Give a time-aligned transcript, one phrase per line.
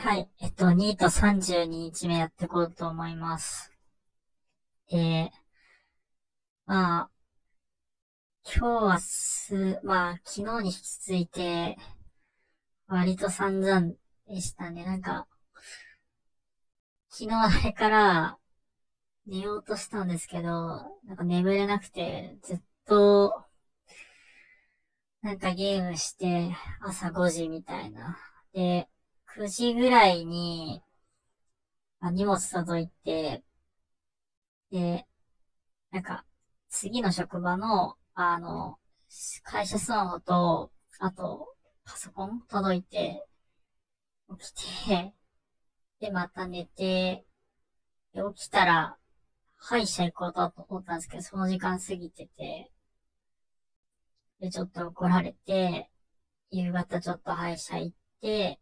[0.00, 0.28] はい。
[0.40, 3.72] えっと、2と32日目やっていこうと思います。
[4.92, 5.30] えー、
[6.66, 7.10] まあ、
[8.44, 11.76] 今日はす、まあ、昨日に引き続いて、
[12.86, 13.92] 割と散々
[14.28, 14.84] でしたね。
[14.84, 15.26] なんか、
[17.10, 18.38] 昨日あれから
[19.26, 23.44] 寝ようとしたんですけど、なんか眠れなくて、ずっと、
[25.22, 28.16] なんかゲームして朝5時みたいな。
[28.52, 28.88] で、
[29.38, 30.82] 9時ぐらいに、
[32.00, 33.44] あ荷物届いて、
[34.72, 35.06] で、
[35.92, 36.24] なんか、
[36.68, 38.80] 次の職場の、あの、
[39.44, 41.54] 会社スマホと、あと、
[41.84, 43.28] パソコン届いて、
[44.40, 45.14] 起きて、
[46.00, 47.24] で、また寝て、
[48.12, 48.98] で、起きたら、
[49.56, 52.72] 歯医者行こうと思ったんですけど、その時間過ぎてて、
[54.40, 55.92] で、ちょっと怒られて、
[56.50, 58.58] 夕方ちょっと歯医者行って、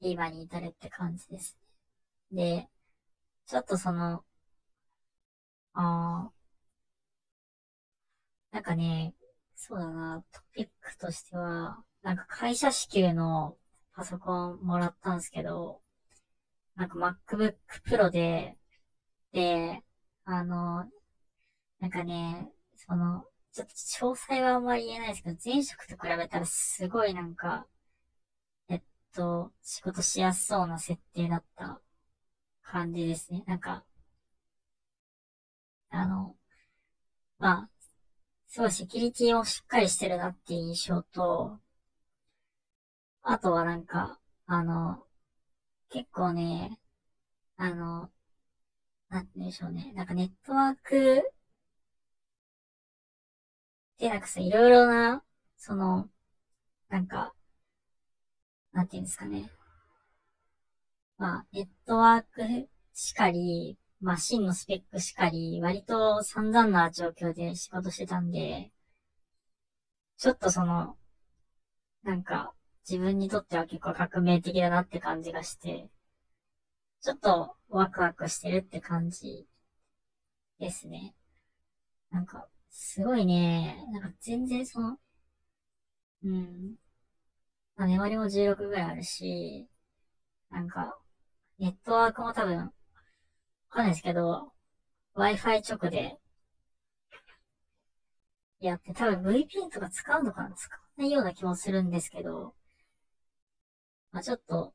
[0.00, 1.56] 今に至るって感じです
[2.32, 2.62] ね。
[2.62, 2.68] で、
[3.46, 4.24] ちょっとその、
[5.74, 6.30] あ
[8.50, 9.14] なんかね、
[9.54, 13.56] そうだな、トピックとしては、なんか会社支給の
[13.94, 15.80] パソコンもらったんですけど、
[16.76, 18.58] なんか MacBook Pro で、
[19.32, 19.82] で、
[20.24, 20.86] あの、
[21.80, 27.66] なんかね、その、ちょっと詳細はあんまり言えないですけど、前職と比べたらすごいなんか、
[29.16, 31.80] と、仕事しやすそうな設定だった
[32.62, 33.44] 感じですね。
[33.46, 33.84] なんか、
[35.90, 36.36] あの、
[37.38, 37.70] まあ、
[38.48, 41.60] すごいセキュリティをしっかりしてるなっていう印象と、
[43.22, 45.04] あとはなんか、あの、
[45.90, 46.78] 結構ね、
[47.56, 48.10] あの、
[49.08, 49.92] なんて言うんでしょうね。
[49.94, 51.32] なんかネットワーク
[53.98, 55.22] で、なんかさ、いろいろな、
[55.56, 56.08] その、
[56.90, 57.34] なんか、
[58.76, 59.50] なんていうんですかね。
[61.16, 68.70] まあ、ネットワークしかり、マシンのスペックしかり、割と散々な状況で仕事してたんで、
[70.18, 70.94] ちょっとその、
[72.04, 72.54] なんか、
[72.88, 75.90] 自分にとっては結構革命的だなって感じがして、
[77.00, 79.46] ちょっとワクワクしてるって感じ
[80.58, 81.14] ですね。
[82.10, 84.98] なんか、すごいね、なんか全然その、
[86.22, 86.76] うん。
[87.76, 89.68] まあ、メりも16ぐらいあるし、
[90.50, 90.98] なんか、
[91.58, 92.72] ネットワークも多分、わ
[93.70, 94.52] かんないですけど、
[95.16, 96.18] Wi-Fi 直で、
[98.60, 102.54] やって、多分 VPN とか使うのかな使わないような気もするんですけど、
[104.12, 104.74] まあちょっと、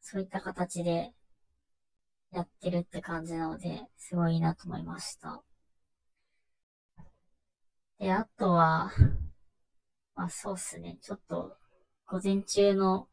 [0.00, 1.12] そういった形で
[2.32, 5.42] やってるって感じなので、すごいいいなと思いました。
[7.98, 8.90] で、あとは、
[10.14, 10.98] まあそうっすね。
[11.02, 11.56] ちょっと、
[12.12, 13.08] 午前中の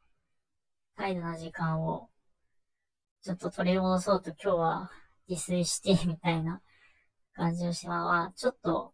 [0.98, 2.10] 怠惰な時間を、
[3.22, 4.92] ちょっと取り戻そうと今日は
[5.30, 6.62] 自炊してみたいな
[7.34, 8.94] 感じをしまあ、ちょっと、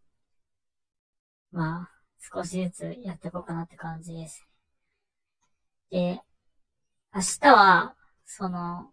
[1.50, 1.90] まあ、
[2.20, 4.46] 少しずつやっていこうかなって感じです。
[5.90, 6.20] で、
[7.14, 8.92] 明日は、その、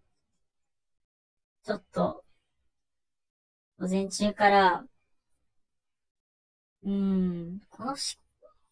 [1.63, 2.23] ちょっと、
[3.77, 4.83] 午前中から、
[6.83, 6.91] うー
[7.55, 8.17] ん、このし、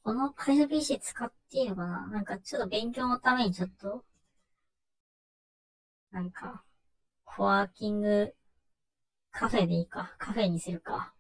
[0.04, 2.08] この会社 PC 使っていいのかな？
[2.08, 4.04] なんかちょっと勉強のためにちょっと、
[6.12, 6.64] なんか、
[7.26, 8.36] コワーキング
[9.32, 10.16] カフェでいいか。
[10.18, 11.14] カフェにするか。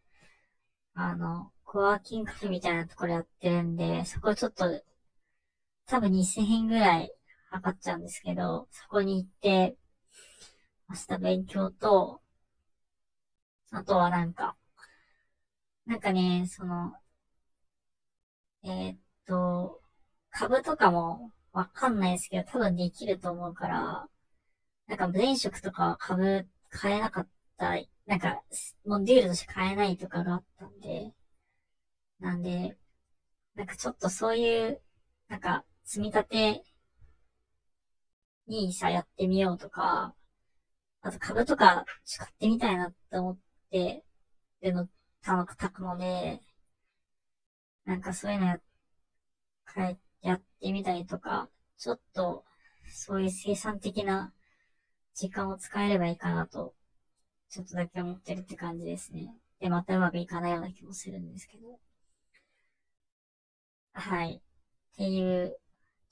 [0.94, 4.66] あの、コワーキングカフェみたいなところやってるんで、そこちょっと、
[5.86, 7.12] 多分2000円ぐらい
[7.62, 9.78] かっちゃうんですけど、そこに行って、
[10.90, 12.22] 明日勉強と、
[13.72, 14.56] あとはなんか、
[15.86, 16.94] なんかね、その、
[18.63, 19.81] えー、っと、
[20.31, 24.07] 株とかもわかんないですけど、多分できると思うから、
[24.88, 27.27] なんか前職とか株買えなかっ
[27.57, 28.41] た、なんか、
[28.85, 31.13] もうデュールとして買えないとかがあったんで、
[32.19, 32.77] なんで、
[33.55, 34.81] なんかちょっとそういう、
[35.29, 36.63] なんか、積み立て
[38.47, 40.16] にさ、やってみようとか、
[41.02, 41.85] あと株とか
[42.17, 43.37] 買ってみたいなって思っ
[43.72, 44.03] て、
[44.61, 44.87] での
[45.23, 46.41] たの、たくので、
[47.91, 48.58] なんかそういうのや、
[50.22, 52.46] やってみたりとか、ちょっと、
[52.90, 54.32] そういう生産的な
[55.14, 56.73] 時間を使えればいいかなと、
[57.49, 59.35] ちょっとだけ思ってるって感じですね。
[59.59, 61.82] で、またうまくいかないような気もするんですけど。
[63.91, 64.41] はい。
[64.93, 65.58] っていう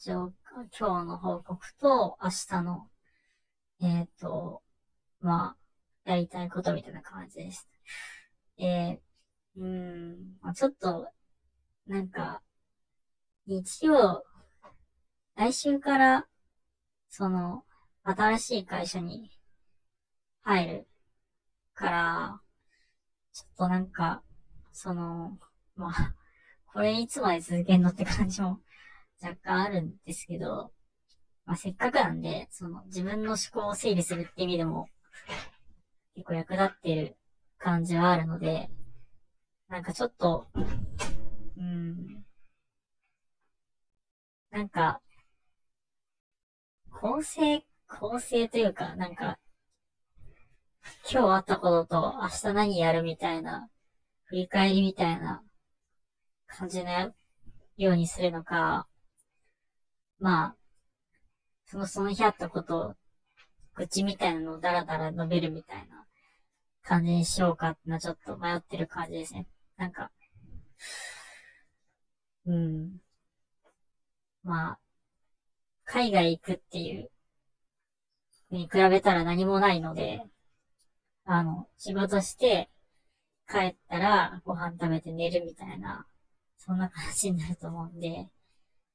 [0.01, 0.33] 状況
[0.77, 2.89] 今日の報告と、明日の、
[3.79, 4.61] えっ、ー、と、
[5.21, 5.55] ま
[6.05, 7.69] あ、やりたいことみたいな感じです。
[8.57, 11.07] えー、うん、ま、ちょっと、
[11.89, 12.43] なんか、
[13.47, 14.23] 日曜、
[15.35, 16.27] 来週から
[17.09, 17.63] その、
[18.03, 19.31] 新しい会社に
[20.43, 20.87] 入る
[21.73, 22.41] から、
[23.33, 24.21] ちょっとなんか、
[24.71, 25.39] その、
[25.75, 26.15] まあ、
[26.71, 28.59] これいつまで続けんのって感じも
[29.19, 30.71] 若干あるんですけど、
[31.45, 34.89] まあ、せっかくなんで、その自分の思考を整理するって意味でも、
[36.13, 37.17] 結構役立ってる
[37.57, 38.69] 感じはあるので、
[39.67, 40.45] なんかちょっと、
[41.59, 42.25] うん、
[44.51, 45.01] なんか、
[46.91, 49.37] 構成、構成というか、なんか、
[51.11, 53.69] 今日あったことと明日何やるみたいな、
[54.25, 55.43] 振り返りみたいな
[56.47, 56.91] 感じの
[57.77, 58.87] ようにするのか、
[60.19, 60.55] まあ、
[61.65, 62.95] そのその日あったことを、
[63.75, 66.05] 愚痴みたいなのをダラダラ述べるみたいな
[66.83, 69.47] 感じにしようかってのはちょっと迷ってる感じですね。
[69.77, 70.11] なんか、
[72.49, 72.99] うん。
[74.43, 74.79] まあ、
[75.83, 77.11] 海外行くっていう
[78.51, 80.21] に比べたら何もないので、
[81.25, 82.69] あの、仕事して
[83.49, 86.05] 帰ったらご飯食べて寝るみたいな、
[86.57, 88.29] そんな感じになると思うんで、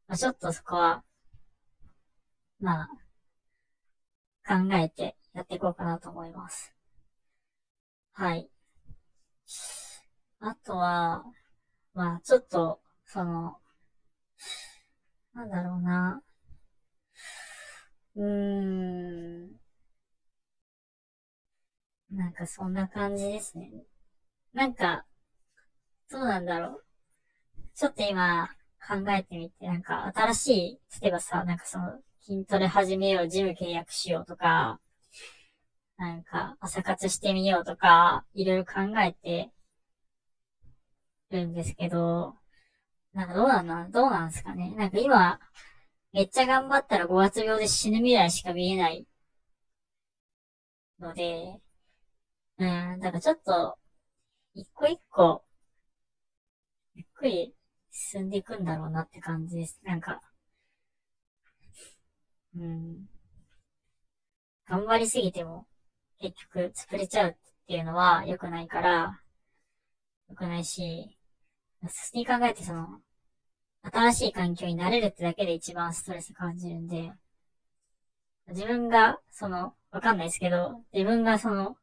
[0.08, 1.04] まあ、ちょっとそこは
[2.60, 2.88] ま
[4.44, 6.74] あ、考えてやっていこうかなと思います。
[8.14, 8.48] はい。
[10.40, 11.24] あとは、
[11.94, 13.56] まあ、ちょっと、その、
[15.34, 16.22] なんだろうな。
[18.16, 19.60] うーん。
[22.10, 23.70] なんかそんな感じですね。
[24.52, 25.04] なんか、
[26.10, 26.84] どうなんだろう。
[27.74, 28.48] ちょっと今
[28.86, 34.80] 考えてみて、なんか新しい、例えばさ、なんかその、筋トレ始めよう、ジム契約しようとか、
[35.96, 39.50] なんか、朝活してみようとか、いろいろ考えて
[41.30, 42.36] るんですけど、
[43.14, 44.75] なんかどうなんだ、どうなんですかね。
[44.76, 45.40] なんか今、
[46.12, 49.06] めっちゃ頑張ったら5月病で死ぬ未来しか見えない
[50.99, 51.61] ので、
[52.58, 53.78] うん、だからちょっと、
[54.55, 55.44] 一個一個、
[56.96, 57.55] ゆっくり
[57.93, 59.81] 進んでいくんだろうなって感じです。
[59.84, 60.20] なんか、
[62.56, 63.08] うん。
[64.67, 65.67] 頑張りすぎても、
[66.20, 67.34] 結局潰れちゃうっ
[67.67, 69.20] ていうのは良くないから、
[70.28, 71.17] 良くないし、
[71.86, 72.26] 普通に。
[72.26, 73.00] 考えてその、
[73.82, 74.76] 新しい環境に。
[74.76, 77.12] 慣れるってだけで一番ストレス感じるんで、
[78.48, 81.76] 自分が、その、わかんないですけど、自分がその、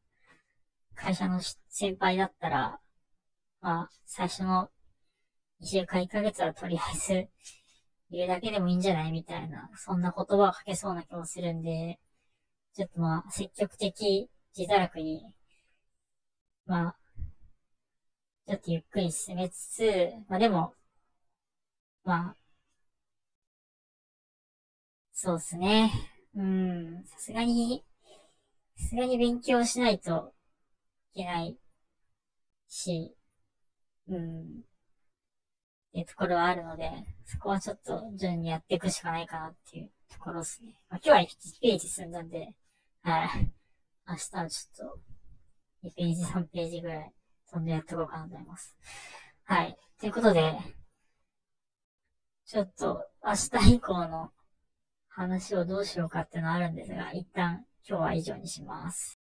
[0.95, 1.39] 会社の
[1.69, 2.79] 先輩だったら、
[3.61, 4.69] まあ、最初の
[5.61, 7.29] 2週間1ヶ月はとりあえず、
[8.11, 11.99] 言うだけでもいいんじゃないみたいな、そんな言葉をかけそうな気もするんで、
[12.73, 15.23] ちょっとまあ、積極的自堕落に、
[16.65, 16.95] まあ、
[18.47, 20.73] ちょっとゆっくり進めつつ、まあでも、
[22.03, 22.35] まあ、
[25.13, 25.91] そうですね。
[26.35, 27.83] うん、さすがに、
[28.75, 30.33] さすがに勉強しないと
[31.13, 31.57] いけない
[32.67, 33.15] し、
[34.07, 34.43] うん、っ
[35.93, 36.89] ていうところはあるので、
[37.25, 40.73] そこはちょっと順にやっていくしかないかなっていうところですね。
[40.89, 42.53] まあ、今日は1ページ進んだんで、
[43.03, 43.51] はい。
[44.07, 44.89] 明日はちょっ
[45.83, 47.13] と、2ページ、3ページぐらい
[47.51, 48.75] そんでやっていこうかなと思います。
[49.43, 49.77] はい。
[49.99, 50.57] ということで、
[52.45, 54.31] ちょっと明日以降の
[55.09, 59.19] 話をどうしようかっていうのはあるんですが、一旦今日は以上にします。